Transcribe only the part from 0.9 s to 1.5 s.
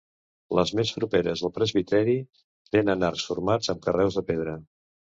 properes